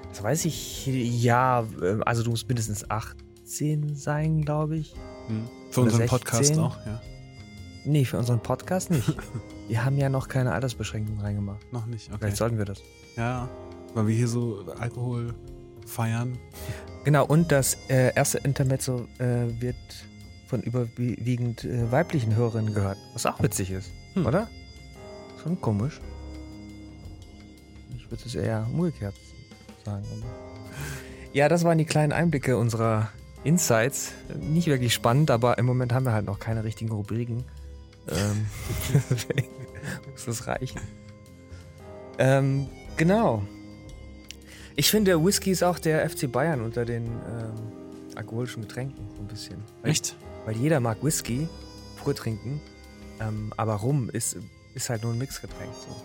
[0.09, 1.65] Das weiß ich, ja.
[1.81, 4.93] Äh, also du musst mindestens 18 sein, glaube ich.
[5.27, 5.47] Hm.
[5.69, 6.19] Für unseren 16.
[6.19, 7.01] Podcast auch, ja.
[7.85, 9.15] Nee, für unseren Podcast nicht.
[9.67, 11.71] wir haben ja noch keine Altersbeschränkung reingemacht.
[11.71, 12.17] Noch nicht, okay.
[12.19, 12.81] Vielleicht sollten wir das.
[13.15, 13.47] Ja,
[13.93, 15.33] weil wir hier so Alkohol
[15.85, 16.37] feiern.
[17.03, 19.75] Genau, und das äh, erste Intermezzo äh, wird
[20.47, 24.25] von überwiegend äh, weiblichen Hörerinnen gehört, was auch witzig ist, hm.
[24.25, 24.47] oder?
[25.41, 25.99] Schon komisch.
[27.95, 29.15] Ich würde es eher umgekehrt
[29.83, 30.05] sagen.
[31.33, 33.09] ja, das waren die kleinen Einblicke unserer
[33.43, 34.11] Insights.
[34.39, 37.43] Nicht wirklich spannend, aber im Moment haben wir halt noch keine richtigen Rubriken.
[38.09, 38.45] Ähm,
[40.11, 40.81] muss das reichen.
[42.19, 43.41] Ähm, genau.
[44.75, 47.81] Ich finde, Whisky ist auch der FC Bayern unter den ähm,
[48.15, 49.57] alkoholischen Getränken, so ein bisschen.
[49.81, 50.15] Weil, Echt?
[50.45, 51.47] Weil jeder mag Whisky
[51.97, 52.61] pur trinken,
[53.19, 54.37] ähm, aber Rum ist,
[54.73, 55.71] ist halt nur ein Mixgetränk.
[55.87, 55.95] So.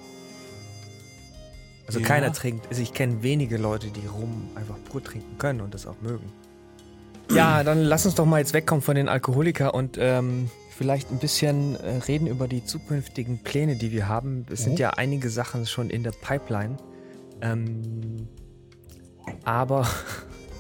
[1.87, 2.07] Also ja.
[2.07, 5.87] keiner trinkt, also ich kenne wenige Leute, die Rum einfach pur trinken können und das
[5.87, 6.33] auch mögen.
[7.31, 11.19] Ja, dann lass uns doch mal jetzt wegkommen von den Alkoholiker und ähm, vielleicht ein
[11.19, 14.47] bisschen äh, reden über die zukünftigen Pläne, die wir haben.
[14.51, 14.79] Es sind mhm.
[14.79, 16.77] ja einige Sachen schon in der Pipeline.
[17.41, 18.29] Ähm,
[19.45, 19.87] aber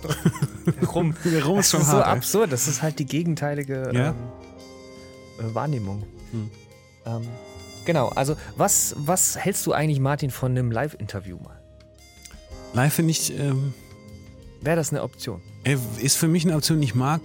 [0.95, 2.53] rum, rum ist schon ist so hart, absurd.
[2.53, 4.09] Das ist halt die gegenteilige ja?
[4.09, 4.17] ähm,
[5.39, 6.05] äh, Wahrnehmung.
[6.33, 6.51] Hm.
[7.07, 7.23] Ähm,
[7.85, 11.61] genau, also was, was hältst du eigentlich, Martin, von einem Live-Interview mal?
[12.73, 13.37] Live finde ich.
[13.39, 13.73] Ähm,
[14.61, 15.41] Wäre das eine Option?
[15.99, 16.83] Ist für mich eine Option.
[16.83, 17.21] Ich mag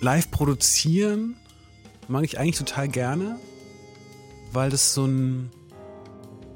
[0.00, 1.36] live produzieren,
[2.06, 3.38] mag ich eigentlich total gerne,
[4.52, 5.50] weil das so ein.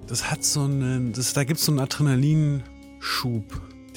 [0.06, 1.12] Das hat so einen.
[1.12, 1.80] Das, da gibt es so einen
[3.02, 3.44] Adrenalinschub,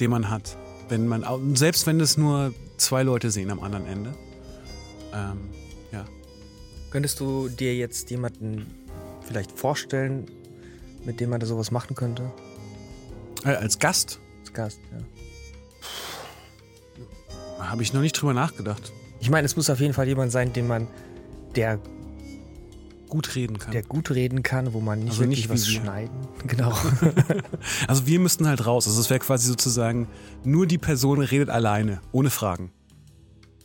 [0.00, 0.56] den man hat.
[0.88, 1.24] Wenn man,
[1.56, 4.14] selbst wenn das nur zwei Leute sehen am anderen Ende.
[5.12, 5.50] Ähm,
[5.92, 6.04] ja.
[6.90, 8.66] Könntest du dir jetzt jemanden
[9.26, 10.26] vielleicht vorstellen,
[11.04, 12.30] mit dem man da sowas machen könnte?
[13.44, 14.20] Äh, als Gast?
[14.40, 14.98] Als Gast, ja.
[17.64, 18.92] Habe ich noch nicht drüber nachgedacht.
[19.18, 20.86] Ich meine, es muss auf jeden Fall jemand sein, den man,
[21.56, 21.80] der
[23.06, 23.72] gut reden kann.
[23.72, 26.16] Der gut reden kann, wo man nicht also wirklich nicht was schneiden.
[26.46, 26.72] Genau.
[27.88, 28.86] also wir müssten halt raus.
[28.86, 30.06] Also es wäre quasi sozusagen,
[30.44, 32.70] nur die Person redet alleine, ohne Fragen.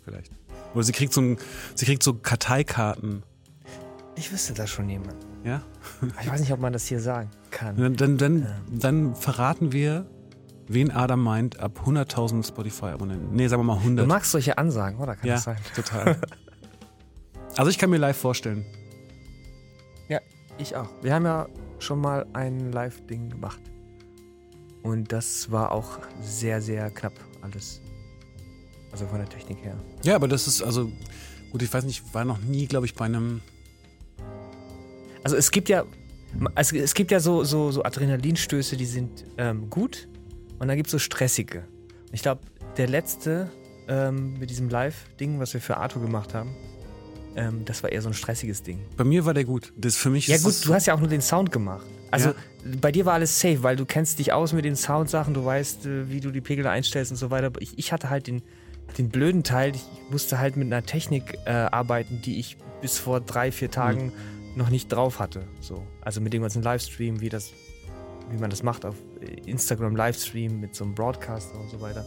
[0.04, 0.32] Vielleicht.
[0.74, 1.38] Oder sie kriegt so ein,
[1.76, 3.24] sie kriegt so Karteikarten.
[4.16, 5.16] Ich wüsste da schon jemand.
[5.44, 5.62] Ja?
[6.22, 7.76] ich weiß nicht, ob man das hier sagen kann.
[7.78, 8.80] Dann, dann, dann, ähm.
[8.80, 10.06] dann verraten wir,
[10.68, 13.36] wen Adam meint, ab 100.000 Spotify-Abonnenten.
[13.36, 14.06] Nee, sagen wir mal 100.
[14.06, 15.16] Du magst solche Ansagen, oder?
[15.16, 15.58] Kann ja, das sein?
[15.76, 16.18] total.
[17.58, 18.66] also ich kann mir live vorstellen.
[20.62, 20.90] Ich auch.
[21.02, 21.48] Wir haben ja
[21.80, 23.60] schon mal ein Live-Ding gemacht.
[24.84, 27.82] Und das war auch sehr, sehr knapp alles.
[28.92, 29.76] Also von der Technik her.
[30.04, 30.92] Ja, aber das ist, also,
[31.52, 33.42] gut, ich weiß nicht, war noch nie, glaube ich, bei einem.
[35.24, 35.84] Also es gibt ja,
[36.54, 40.08] also es gibt ja so, so, so Adrenalinstöße, die sind ähm, gut
[40.60, 41.64] und dann gibt es so stressige.
[42.12, 42.42] Ich glaube,
[42.78, 43.52] der letzte
[43.88, 46.56] ähm, mit diesem Live-Ding, was wir für Arthur gemacht haben,
[47.36, 48.80] ähm, das war eher so ein stressiges Ding.
[48.98, 49.74] Bei mir war der gut.
[49.78, 51.86] Das für mich ja gut, du hast ja auch nur den Sound gemacht.
[52.12, 52.36] Also ja.
[52.80, 55.86] bei dir war alles safe, weil du kennst dich aus mit den Soundsachen, du weißt,
[55.86, 57.52] äh, wie du die Pegel einstellst und so weiter.
[57.60, 58.42] Ich, ich hatte halt den,
[58.98, 63.22] den blöden Teil, ich musste halt mit einer Technik äh, arbeiten, die ich bis vor
[63.22, 64.12] drei, vier Tagen mhm.
[64.58, 65.44] noch nicht drauf hatte.
[65.62, 65.86] So.
[66.02, 67.54] Also mit dem ganzen Livestream, wie das
[68.32, 68.96] wie man das macht auf
[69.46, 72.06] Instagram Livestream mit so einem Broadcaster und so weiter.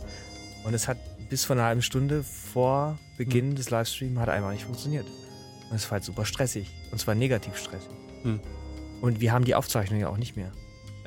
[0.64, 0.96] Und es hat
[1.28, 3.54] bis vor einer halben Stunde vor Beginn mhm.
[3.56, 5.06] des Livestreams hat einfach nicht funktioniert.
[5.70, 6.70] Und es war halt super stressig.
[6.90, 7.90] Und zwar negativ stressig.
[8.22, 8.40] Mhm.
[9.00, 10.52] Und wir haben die Aufzeichnung ja auch nicht mehr.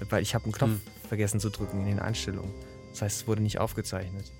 [0.09, 1.07] Weil ich habe einen Knopf mhm.
[1.07, 2.51] vergessen zu drücken in den Einstellungen.
[2.91, 4.31] Das heißt, es wurde nicht aufgezeichnet.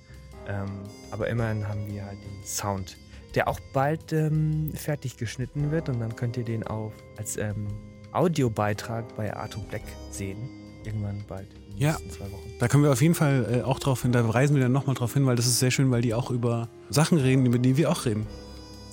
[0.47, 0.69] Ähm,
[1.11, 2.97] aber immerhin haben wir halt den Sound,
[3.35, 5.89] der auch bald ähm, fertig geschnitten wird.
[5.89, 7.67] Und dann könnt ihr den auch als ähm,
[8.11, 11.47] Audiobeitrag bei Arto Black sehen irgendwann bald.
[11.69, 12.49] In ja, zwei Wochen.
[12.59, 14.95] da können wir auf jeden Fall äh, auch drauf hin, da reisen wir dann nochmal
[14.95, 17.77] drauf hin, weil das ist sehr schön, weil die auch über Sachen reden, über die
[17.77, 18.25] wir auch reden.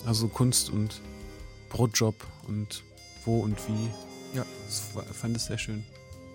[0.06, 1.00] Also Kunst und
[1.70, 2.14] Brotjob
[2.46, 2.82] und
[3.24, 4.36] wo und wie.
[4.36, 4.44] Ja.
[4.66, 5.84] Das fand ich sehr schön.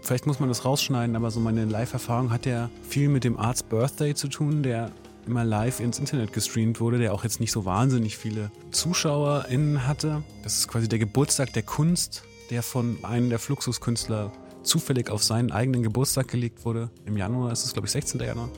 [0.02, 3.62] Vielleicht muss man das rausschneiden, aber so meine Live-Erfahrung hat ja viel mit dem Arts
[3.62, 4.92] Birthday zu tun, der
[5.28, 10.24] immer live ins Internet gestreamt wurde, der auch jetzt nicht so wahnsinnig viele ZuschauerInnen hatte.
[10.44, 14.32] Das ist quasi der Geburtstag der Kunst, der von einem der Fluxuskünstler
[14.64, 16.90] zufällig auf seinen eigenen Geburtstag gelegt wurde.
[17.06, 18.20] Im Januar ist es, glaube ich, 16.
[18.20, 18.50] Januar.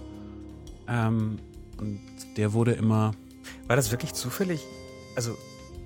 [0.88, 1.40] Ähm,
[1.78, 2.00] und
[2.38, 3.14] der wurde immer.
[3.68, 4.62] War das wirklich zufällig?
[5.16, 5.38] Also.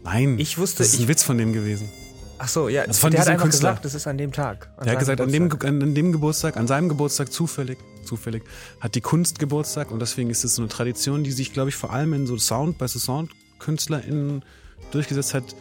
[0.04, 0.80] Nein, ich wusste.
[0.80, 1.90] Das ist ein ich, Witz von dem gewesen.
[2.38, 2.82] Ach so, ja.
[2.84, 3.70] Also von der hat einfach Künstler.
[3.72, 4.70] gesagt, das ist an dem Tag.
[4.78, 8.44] Er hat gesagt, an dem, an dem Geburtstag, an seinem Geburtstag zufällig, zufällig,
[8.82, 11.76] hat die Kunst Geburtstag und deswegen ist es so eine Tradition, die sich, glaube ich,
[11.76, 14.44] vor allem in so Sound, bei so SoundkünstlerInnen
[14.92, 15.56] durchgesetzt hat,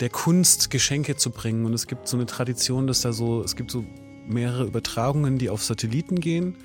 [0.00, 1.64] der Kunst Geschenke zu bringen.
[1.64, 3.84] Und es gibt so eine Tradition, dass da so, es gibt so
[4.26, 6.56] mehrere Übertragungen, die auf Satelliten gehen,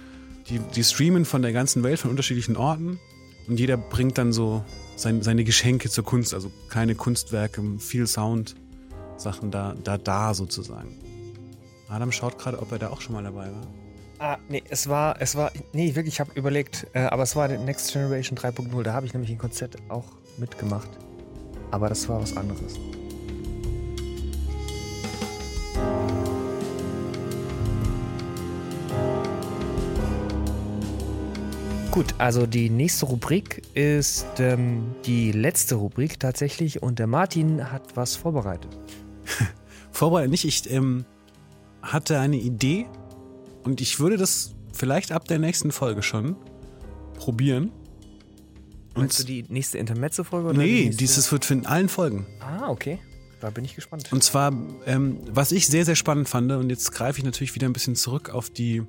[0.50, 3.00] die, die streamen von der ganzen Welt, von unterschiedlichen Orten
[3.50, 4.64] und jeder bringt dann so
[4.96, 8.56] sein, seine Geschenke zur Kunst, also keine Kunstwerke, viel Sound.
[9.18, 10.98] Sachen da, da, da sozusagen.
[11.90, 13.68] Adam schaut gerade, ob er da auch schon mal dabei war.
[14.20, 17.48] Ah, nee, es war, es war, nee, wirklich, ich habe überlegt, äh, aber es war
[17.48, 20.06] Next Generation 3.0, da habe ich nämlich ein Konzert auch
[20.38, 20.90] mitgemacht.
[21.72, 22.80] Aber das war was anderes.
[31.92, 37.96] Gut, also die nächste Rubrik ist ähm, die letzte Rubrik tatsächlich und der Martin hat
[37.96, 38.78] was vorbereitet.
[39.92, 41.04] Vorbereitet nicht, ich ähm,
[41.82, 42.86] hatte eine Idee
[43.64, 46.36] und ich würde das vielleicht ab der nächsten Folge schon
[47.18, 47.72] probieren.
[48.96, 50.50] Meinst du die nächste Intermezzo-Folge?
[50.50, 50.98] oder die Nee, nächste?
[50.98, 52.28] dieses wird für in allen Folgen.
[52.40, 53.00] Ah, okay.
[53.42, 54.12] Da bin ich gespannt.
[54.12, 54.54] Und zwar,
[54.86, 57.96] ähm, was ich sehr, sehr spannend fand, und jetzt greife ich natürlich wieder ein bisschen
[57.96, 58.84] zurück auf die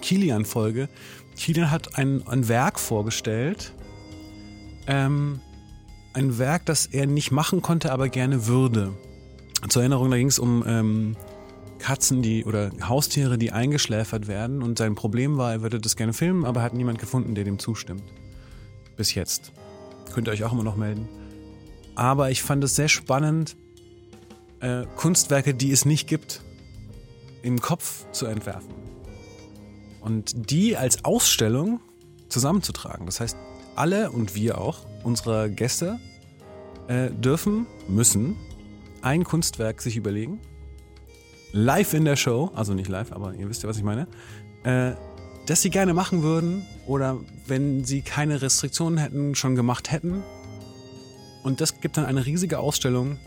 [0.00, 0.88] Kilian-Folge.
[1.36, 3.72] Kilian hat ein, ein Werk vorgestellt.
[4.86, 5.40] Ähm,
[6.14, 8.92] ein Werk, das er nicht machen konnte, aber gerne würde.
[9.68, 11.16] Zur Erinnerung, da ging es um ähm,
[11.78, 14.62] Katzen, die oder Haustiere, die eingeschläfert werden.
[14.62, 17.44] Und sein Problem war, er würde das gerne filmen, aber er hat niemand gefunden, der
[17.44, 18.02] dem zustimmt.
[18.96, 19.52] Bis jetzt.
[20.12, 21.08] Könnt ihr euch auch immer noch melden.
[21.94, 23.56] Aber ich fand es sehr spannend,
[24.60, 26.42] äh, Kunstwerke, die es nicht gibt,
[27.42, 28.81] im Kopf zu entwerfen.
[30.02, 31.80] Und die als Ausstellung
[32.28, 33.06] zusammenzutragen.
[33.06, 33.36] Das heißt,
[33.76, 35.98] alle und wir auch, unsere Gäste,
[36.88, 38.36] äh, dürfen, müssen
[39.00, 40.40] ein Kunstwerk sich überlegen.
[41.52, 44.06] Live in der Show, also nicht live, aber ihr wisst ja, was ich meine.
[44.64, 44.92] Äh,
[45.46, 50.22] das sie gerne machen würden oder wenn sie keine Restriktionen hätten, schon gemacht hätten.
[51.42, 53.18] Und das gibt dann eine riesige Ausstellung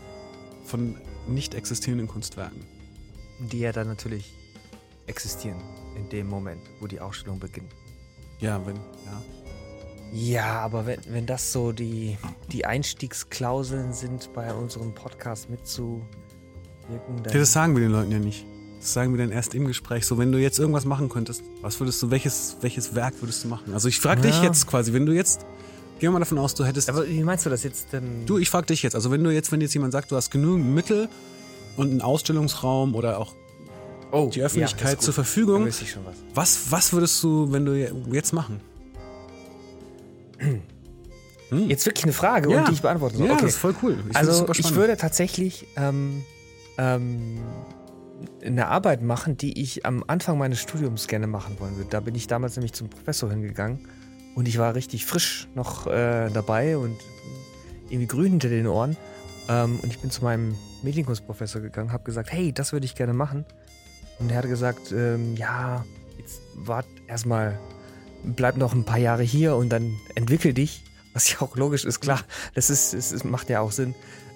[0.64, 0.96] von
[1.28, 2.64] nicht existierenden Kunstwerken.
[3.52, 4.32] Die ja dann natürlich
[5.06, 5.62] existieren
[5.96, 7.72] in dem Moment, wo die Ausstellung beginnt.
[8.38, 9.22] Ja, wenn, ja.
[10.12, 12.16] Ja, aber wenn, wenn das so die,
[12.52, 17.32] die Einstiegsklauseln sind, bei unserem Podcast mitzuwirken, dann.
[17.32, 18.46] Ja, das sagen wir den Leuten ja nicht.
[18.80, 20.06] Das sagen wir dann erst im Gespräch.
[20.06, 23.48] So, wenn du jetzt irgendwas machen könntest, was würdest du, welches, welches Werk würdest du
[23.48, 23.72] machen?
[23.72, 24.44] Also ich frage dich Ja.
[24.44, 25.40] jetzt quasi, wenn du jetzt,
[25.98, 26.88] gehen wir mal davon aus, du hättest.
[26.88, 28.26] aber wie meinst du das jetzt denn?
[28.26, 30.30] du, ich frage dich jetzt, also wenn du jetzt, wenn jetzt jemand sagt, du hast
[30.30, 31.08] genügend Mittel
[31.76, 33.34] und einen Ausstellungsraum oder auch
[34.16, 35.14] oh, die Öffentlichkeit ja, zur.
[35.14, 36.14] Verfügung, Da ich schon was.
[36.34, 38.60] was, was würdest du, wenn du je- jetzt machen?
[41.48, 41.68] Hm.
[41.70, 42.58] Jetzt wirklich eine Frage, Ja.
[42.58, 43.26] und die ich beantworten soll.
[43.28, 43.42] Ja, okay.
[43.42, 43.96] das ist voll cool.
[44.10, 46.24] Ich also ich würde tatsächlich ähm,
[46.76, 47.38] ähm,
[48.44, 51.88] eine Arbeit machen, die ich am Anfang meines Studiums gerne machen wollen würde.
[51.90, 53.78] Da bin ich damals nämlich zum Professor hingegangen
[54.34, 56.96] und ich war richtig frisch noch äh, dabei und
[57.90, 58.96] irgendwie grün hinter den Ohren.
[59.48, 63.12] Ähm, und ich bin zu meinem Medienkunstprofessor gegangen, habe gesagt, hey, das würde ich gerne
[63.14, 63.44] machen.
[64.18, 65.84] Und er hat gesagt, ähm, ja,
[66.18, 67.58] jetzt wart erstmal,
[68.24, 70.84] bleib noch ein paar Jahre hier und dann entwickel dich.
[71.12, 72.20] Was ja auch logisch ist, klar.
[72.54, 73.94] Das ist, es ist, macht ja auch Sinn.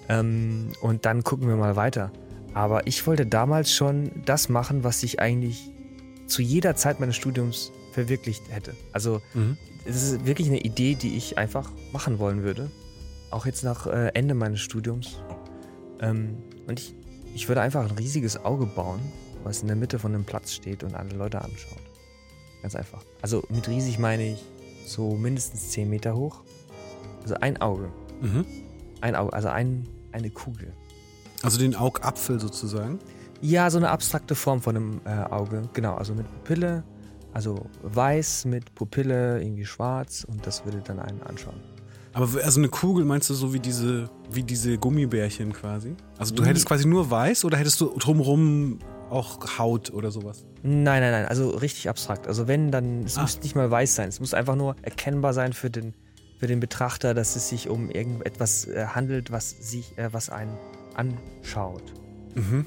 [0.09, 2.11] Ähm, und dann gucken wir mal weiter.
[2.53, 5.69] Aber ich wollte damals schon das machen, was ich eigentlich
[6.27, 8.73] zu jeder Zeit meines Studiums verwirklicht hätte.
[8.93, 9.57] Also Mhm.
[9.85, 12.69] es ist wirklich eine Idee, die ich einfach machen wollen würde.
[13.29, 15.19] Auch jetzt nach äh, Ende meines Studiums.
[16.01, 16.95] Ähm, und ich,
[17.35, 18.99] ich würde einfach ein riesiges Auge bauen,
[19.43, 21.81] was in der Mitte von einem Platz steht und alle Leute anschaut.
[22.61, 23.03] Ganz einfach.
[23.21, 24.43] Also mit riesig meine ich
[24.85, 26.41] so mindestens 10 Meter hoch.
[27.23, 27.89] Also ein Auge.
[28.21, 28.45] Mhm.
[29.01, 30.73] Ein Auge, also ein, eine Kugel.
[31.43, 32.99] Also den Augapfel sozusagen.
[33.41, 35.63] Ja, so eine abstrakte Form von einem äh, Auge.
[35.73, 36.83] Genau, also mit Pupille.
[37.33, 41.59] Also weiß mit Pupille, irgendwie schwarz und das würde dann einen anschauen.
[42.13, 45.95] Aber also eine Kugel meinst du so wie diese, wie diese Gummibärchen quasi?
[46.17, 48.79] Also du hättest quasi nur weiß oder hättest du drumrum
[49.11, 50.45] auch Haut oder sowas?
[50.63, 52.27] Nein, nein, nein, also richtig abstrakt.
[52.27, 53.21] Also wenn, dann, es Ah.
[53.23, 54.09] muss nicht mal weiß sein.
[54.09, 55.93] Es muss einfach nur erkennbar sein für den,
[56.39, 60.57] für den Betrachter, dass es sich um irgendetwas äh, handelt, was sich, äh, was einen
[60.95, 61.83] anschaut.
[62.35, 62.65] Mhm.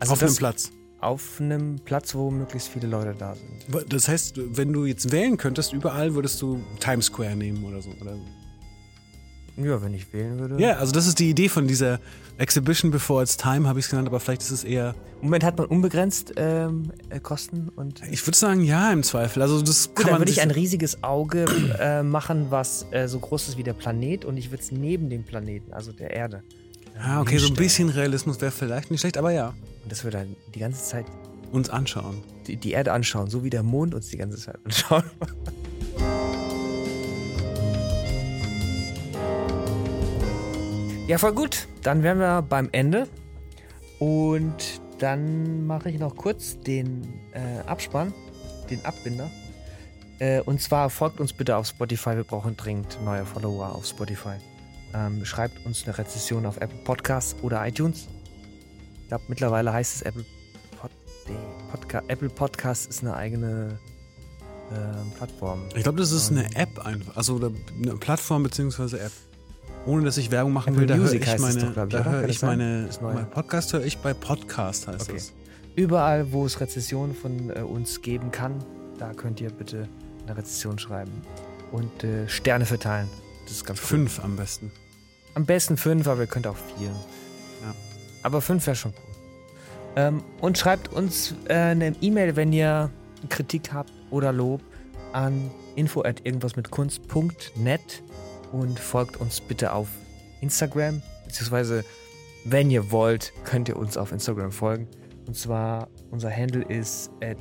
[0.00, 0.70] Also Auf einem Platz.
[1.00, 3.92] auf einem Platz, wo möglichst viele Leute da sind.
[3.92, 7.90] Das heißt, wenn du jetzt wählen könntest, überall würdest du Times Square nehmen oder so,
[8.00, 8.16] oder?
[9.56, 10.60] Ja, wenn ich wählen würde.
[10.62, 11.98] Ja, also das ist die Idee von dieser
[12.38, 14.94] Exhibition Before It's Time, habe ich es genannt, aber vielleicht ist es eher.
[15.20, 18.02] Im Moment hat man unbegrenzt ähm, äh, Kosten und.
[18.10, 19.40] Ich würde sagen, ja, im Zweifel.
[19.40, 21.46] Also das Gut, kann dann man würde ich ein riesiges Auge
[21.80, 25.08] äh, machen, was äh, so groß ist wie der Planet und ich würde es neben
[25.08, 26.42] dem Planeten, also der Erde.
[26.98, 29.48] Ah, okay, so ein bisschen Realismus wäre vielleicht nicht schlecht, aber ja,
[29.82, 31.06] Und das würde dann die ganze Zeit
[31.52, 32.16] uns anschauen.
[32.46, 35.04] die, die Erde anschauen, so wie der Mond uns die ganze Zeit anschaut.
[41.06, 41.68] Ja, voll gut.
[41.82, 43.06] Dann wären wir beim Ende.
[44.00, 48.12] Und dann mache ich noch kurz den äh, Abspann,
[48.70, 49.30] den Abbinder.
[50.18, 52.16] Äh, und zwar folgt uns bitte auf Spotify.
[52.16, 54.36] Wir brauchen dringend neue Follower auf Spotify.
[54.94, 58.08] Ähm, schreibt uns eine Rezession auf Apple Podcasts oder iTunes.
[59.02, 60.24] Ich glaube, mittlerweile heißt es Apple
[60.80, 60.90] Pod
[61.28, 61.36] nee,
[61.70, 63.78] Podca Apple Podcast ist eine eigene
[64.72, 65.60] ähm, Plattform.
[65.76, 69.12] Ich glaube, das ist Ähm, eine App einfach, also eine Plattform beziehungsweise App.
[69.86, 72.28] Ohne dass ich Werbung machen Apple will, da höre ich meine, doch, ich, da höre
[72.28, 75.16] ich meine, mein Podcast höre ich bei Podcast heißt Okay.
[75.16, 75.32] es.
[75.76, 78.64] Überall, wo es Rezessionen von äh, uns geben kann,
[78.98, 79.88] da könnt ihr bitte
[80.26, 81.12] eine Rezession schreiben
[81.70, 83.08] und äh, Sterne verteilen.
[83.44, 83.86] Das ist ganz cool.
[83.86, 84.72] Fünf am besten.
[85.34, 86.88] Am besten fünf, aber ihr könnt auch vier.
[86.88, 87.74] Ja.
[88.22, 89.14] Aber fünf wäre schon cool.
[89.96, 92.90] Ähm, und schreibt uns äh, eine E-Mail, wenn ihr
[93.28, 94.62] Kritik habt oder Lob
[95.12, 98.02] an info at irgendwas mit Kunst.net
[98.52, 99.88] und folgt uns bitte auf
[100.40, 101.84] Instagram, beziehungsweise
[102.44, 104.86] wenn ihr wollt, könnt ihr uns auf Instagram folgen.
[105.26, 107.36] Und zwar, unser Handle ist at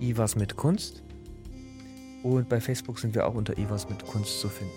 [0.00, 1.02] Ivas mit Kunst.
[2.22, 4.72] Und bei Facebook sind wir auch unter Ivas mit Kunst zu finden.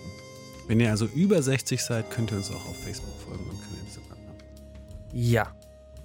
[0.67, 3.85] Wenn ihr also über 60 seid, könnt ihr uns auch auf Facebook folgen und kein
[3.85, 4.37] Instagram haben.
[5.13, 5.47] Ja.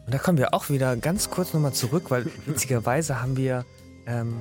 [0.06, 3.64] Und da kommen wir auch wieder ganz kurz nochmal zurück, weil witzigerweise haben wir,
[4.06, 4.36] ähm,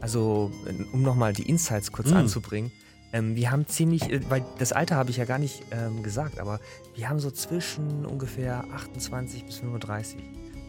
[0.00, 0.52] also
[0.92, 2.16] um nochmal die Insights kurz Mm.
[2.18, 2.70] anzubringen,
[3.16, 6.38] ähm, wir haben ziemlich, äh, weil das Alter habe ich ja gar nicht ähm, gesagt,
[6.38, 6.60] aber
[6.94, 10.18] wir haben so zwischen ungefähr 28 bis 35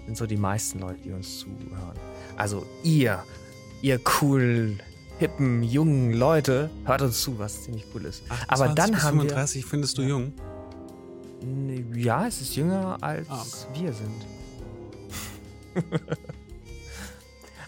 [0.05, 1.97] sind so die meisten Leute, die uns zuhören.
[2.37, 3.23] Also ihr,
[3.81, 4.81] ihr coolen,
[5.19, 8.23] hippen, jungen Leute, hört uns zu, was ziemlich cool ist.
[8.47, 10.07] Aber 28 dann bis haben 35 findest du Ja.
[10.09, 10.33] jung.
[11.41, 13.81] wir, ja, es ist jünger als Ah, okay.
[13.83, 14.25] wir sind.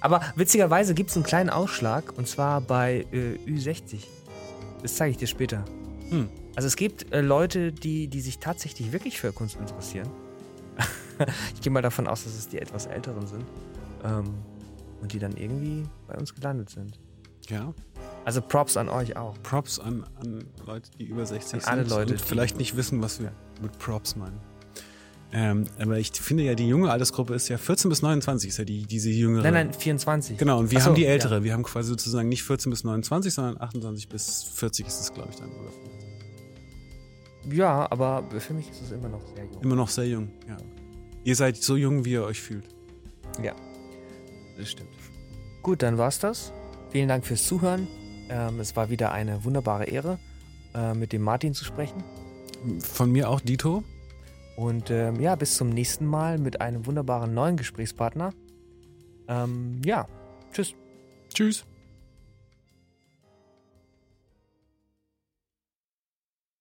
[0.01, 3.97] Aber witzigerweise gibt es einen kleinen Ausschlag und zwar bei äh, Ü60.
[4.81, 5.63] Das zeige ich dir später.
[6.09, 6.29] Hm.
[6.55, 10.09] Also es gibt äh, Leute, die, die sich tatsächlich wirklich für Kunst interessieren.
[11.53, 13.45] ich gehe mal davon aus, dass es die etwas älteren sind.
[14.03, 14.33] Ähm,
[15.01, 16.99] und die dann irgendwie bei uns gelandet sind.
[17.47, 17.73] Ja.
[18.25, 19.41] Also Props an euch auch.
[19.43, 22.75] Props an, an Leute, die über 60 An sind alle Leute, und die- vielleicht nicht
[22.75, 24.39] wissen, was wir mit Props meinen.
[25.31, 28.65] Ähm, aber ich finde ja, die junge Altersgruppe ist ja 14 bis 29, ist ja
[28.65, 29.43] die, diese jüngere.
[29.43, 30.37] Nein, nein, 24.
[30.37, 31.09] Genau, und wir so, haben die ja.
[31.09, 31.43] ältere.
[31.43, 35.29] Wir haben quasi sozusagen nicht 14 bis 29, sondern 28 bis 40 ist es, glaube
[35.31, 35.49] ich, dann.
[35.49, 35.69] Oder
[37.43, 37.57] 50.
[37.57, 39.61] Ja, aber für mich ist es immer noch sehr jung.
[39.61, 40.57] Immer noch sehr jung, ja.
[41.23, 42.65] Ihr seid so jung, wie ihr euch fühlt.
[43.43, 43.53] Ja,
[44.57, 44.89] das stimmt.
[45.61, 46.51] Gut, dann war's das.
[46.91, 47.87] Vielen Dank fürs Zuhören.
[48.29, 50.17] Ähm, es war wieder eine wunderbare Ehre,
[50.73, 52.03] äh, mit dem Martin zu sprechen.
[52.79, 53.83] Von mir auch Dito.
[54.59, 58.33] Und ähm, ja, bis zum nächsten Mal mit einem wunderbaren neuen Gesprächspartner.
[59.29, 60.05] Ähm, ja,
[60.51, 60.75] tschüss.
[61.33, 61.63] Tschüss.